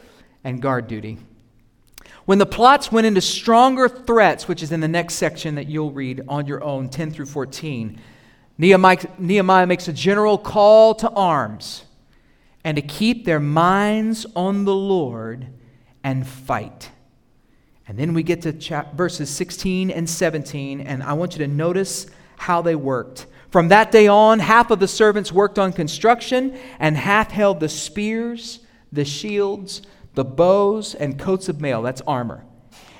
[0.46, 1.18] and guard duty.
[2.24, 5.92] When the plots went into stronger threats, which is in the next section that you'll
[5.92, 8.00] read on your own, 10 through 14,
[8.58, 11.86] Nehemiah, makes a general call to arms
[12.64, 15.48] and to keep their minds on the Lord
[16.04, 16.92] and fight.
[17.88, 21.48] And then we get to chap- verses 16 and 17, and I want you to
[21.48, 23.26] notice how they worked.
[23.50, 27.70] From that day on, half of the servants worked on construction, and half held the
[27.70, 28.60] spears,
[28.92, 29.82] the shields,
[30.16, 31.82] the bows, and coats of mail.
[31.82, 32.46] That's armor.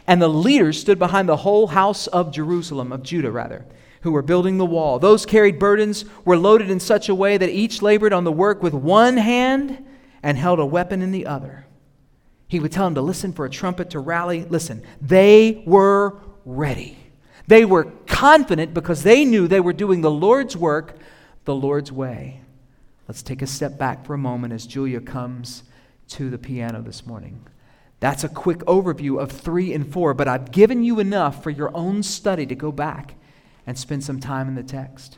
[0.06, 3.66] And the leaders stood behind the whole house of Jerusalem, of Judah rather,
[4.04, 5.00] who were building the wall.
[5.00, 8.62] Those carried burdens were loaded in such a way that each labored on the work
[8.62, 9.84] with one hand
[10.22, 11.66] and held a weapon in the other.
[12.50, 14.44] He would tell them to listen for a trumpet to rally.
[14.44, 16.98] Listen, they were ready.
[17.48, 20.98] They were confident because they knew they were doing the Lord's work
[21.46, 22.42] the Lord's way.
[23.08, 25.64] Let's take a step back for a moment as Julia comes
[26.10, 27.48] to the piano this morning.
[28.02, 31.74] That's a quick overview of 3 and 4, but I've given you enough for your
[31.74, 33.16] own study to go back
[33.66, 35.18] and spend some time in the text.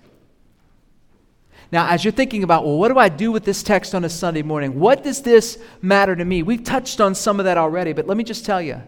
[1.71, 4.09] Now, as you're thinking about, well, what do I do with this text on a
[4.09, 4.79] Sunday morning?
[4.79, 6.43] What does this matter to me?
[6.43, 8.81] We've touched on some of that already, but let me just tell you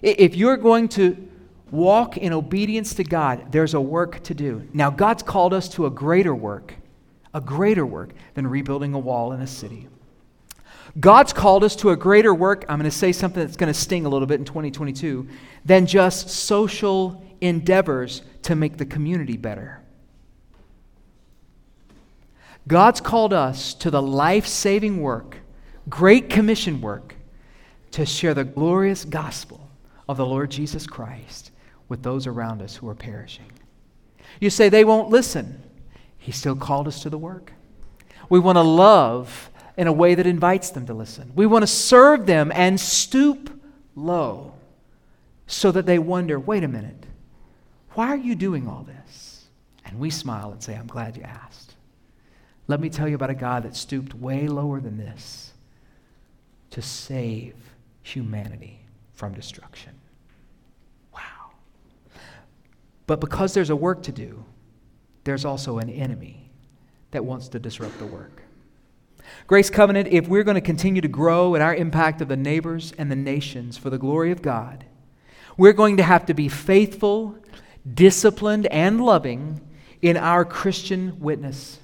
[0.00, 1.28] If you're going to
[1.70, 4.66] walk in obedience to God, there's a work to do.
[4.72, 6.74] Now, God's called us to a greater work,
[7.34, 9.88] a greater work than rebuilding a wall in a city.
[10.98, 12.64] God's called us to a greater work.
[12.68, 15.28] I'm going to say something that's going to sting a little bit in 2022
[15.64, 19.80] than just social endeavors to make the community better.
[22.68, 25.38] God's called us to the life saving work,
[25.88, 27.14] great commission work,
[27.92, 29.70] to share the glorious gospel
[30.08, 31.50] of the Lord Jesus Christ
[31.88, 33.50] with those around us who are perishing.
[34.40, 35.62] You say they won't listen.
[36.18, 37.52] He still called us to the work.
[38.28, 41.32] We want to love in a way that invites them to listen.
[41.34, 43.50] We want to serve them and stoop
[43.94, 44.54] low
[45.46, 47.05] so that they wonder wait a minute,
[47.96, 49.46] why are you doing all this?
[49.84, 51.74] And we smile and say, I'm glad you asked.
[52.68, 55.52] Let me tell you about a God that stooped way lower than this
[56.70, 57.54] to save
[58.02, 58.80] humanity
[59.14, 59.92] from destruction.
[61.14, 61.52] Wow.
[63.06, 64.44] But because there's a work to do,
[65.24, 66.50] there's also an enemy
[67.12, 68.42] that wants to disrupt the work.
[69.46, 72.92] Grace Covenant, if we're going to continue to grow in our impact of the neighbors
[72.98, 74.84] and the nations for the glory of God,
[75.56, 77.36] we're going to have to be faithful,
[77.94, 79.60] disciplined, and loving
[80.02, 81.78] in our Christian witness.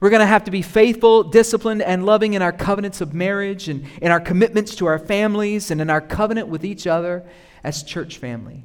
[0.00, 3.68] We're going to have to be faithful, disciplined, and loving in our covenants of marriage
[3.68, 7.24] and in our commitments to our families and in our covenant with each other
[7.62, 8.64] as church family.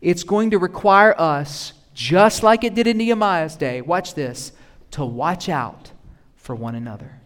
[0.00, 4.52] It's going to require us, just like it did in Nehemiah's day, watch this,
[4.92, 5.92] to watch out
[6.36, 7.18] for one another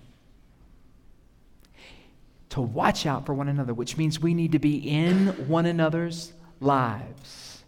[2.53, 6.35] to watch out for one another, which means we need to be in one another's
[6.61, 7.62] lives.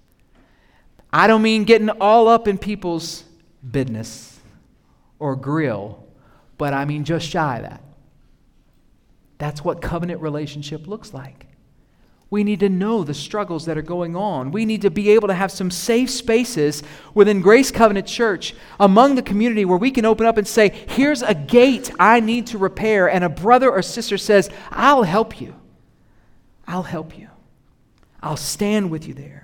[1.14, 3.22] I don't mean getting all up in people's
[3.70, 4.40] business
[5.20, 6.04] or grill,
[6.58, 7.80] but I mean just shy of that.
[9.38, 11.46] That's what covenant relationship looks like.
[12.30, 14.50] We need to know the struggles that are going on.
[14.50, 16.82] We need to be able to have some safe spaces
[17.14, 21.22] within Grace Covenant Church among the community where we can open up and say, Here's
[21.22, 23.08] a gate I need to repair.
[23.08, 25.54] And a brother or sister says, I'll help you.
[26.66, 27.28] I'll help you.
[28.20, 29.43] I'll stand with you there.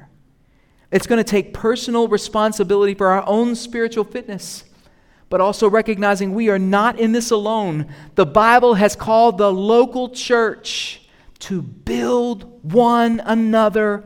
[0.90, 4.64] It's going to take personal responsibility for our own spiritual fitness,
[5.28, 7.86] but also recognizing we are not in this alone.
[8.16, 11.02] The Bible has called the local church
[11.40, 14.04] to build one another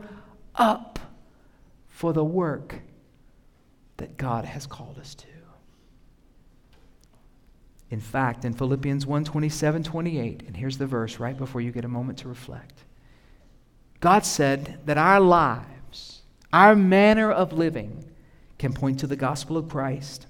[0.55, 0.99] up
[1.87, 2.81] for the work
[3.97, 5.27] that God has called us to.
[7.89, 11.85] In fact, in Philippians 1 27, 28, and here's the verse right before you get
[11.85, 12.83] a moment to reflect.
[13.99, 15.74] God said that our lives,
[16.55, 18.05] our manner of living,
[18.57, 20.25] can point to the gospel of Christ.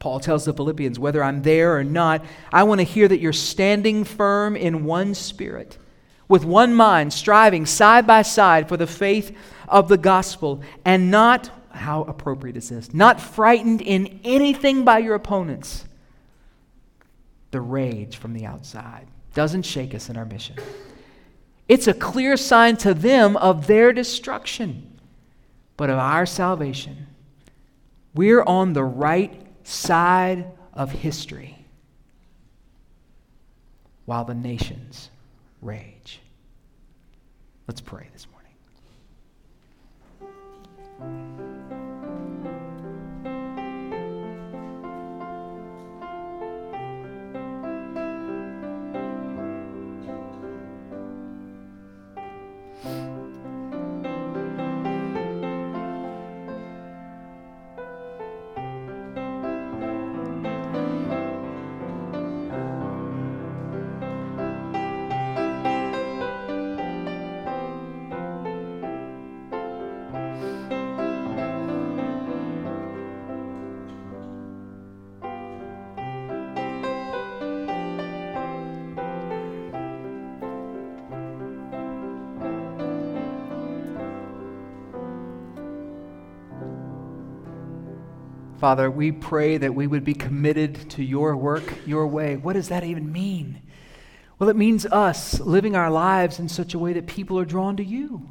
[0.00, 3.34] Paul tells the Philippians, whether I'm there or not, I want to hear that you're
[3.34, 5.76] standing firm in one spirit
[6.26, 9.36] with one mind, striving side by side for the faith
[9.68, 15.14] of the gospel, and not, how appropriate is this, not frightened in anything by your
[15.14, 15.84] opponents.
[17.50, 20.56] The rage from the outside doesn't shake us in our mission.
[21.68, 24.91] It's a clear sign to them of their destruction,
[25.76, 27.06] but of our salvation.
[28.14, 31.58] We're on the right side of history
[34.04, 35.10] while the nations
[35.60, 36.20] rage.
[37.66, 38.26] Let's pray this
[41.00, 41.41] morning.
[88.62, 92.36] Father, we pray that we would be committed to your work, your way.
[92.36, 93.60] What does that even mean?
[94.38, 97.76] Well, it means us living our lives in such a way that people are drawn
[97.78, 98.30] to you.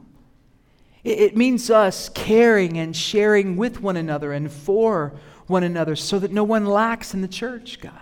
[1.03, 5.11] It, means us caring and sharing with one another and for
[5.47, 7.99] one another so that no one lacks in the church, God.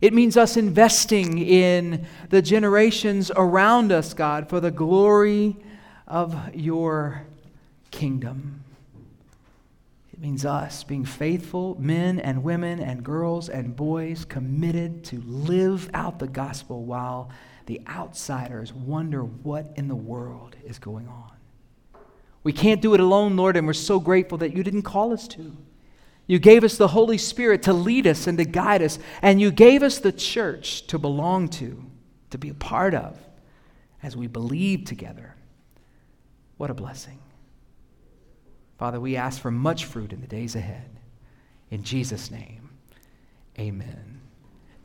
[0.00, 5.56] It means us investing in the generations around us, God, for the glory
[6.08, 7.22] of your
[7.92, 8.64] kingdom.
[10.20, 16.18] Means us being faithful men and women and girls and boys committed to live out
[16.18, 17.30] the gospel while
[17.64, 21.32] the outsiders wonder what in the world is going on.
[22.42, 25.26] We can't do it alone, Lord, and we're so grateful that you didn't call us
[25.28, 25.56] to.
[26.26, 29.50] You gave us the Holy Spirit to lead us and to guide us, and you
[29.50, 31.82] gave us the church to belong to,
[32.28, 33.18] to be a part of,
[34.02, 35.34] as we believe together.
[36.58, 37.18] What a blessing.
[38.80, 40.88] Father, we ask for much fruit in the days ahead.
[41.70, 42.70] In Jesus' name,
[43.58, 44.09] amen.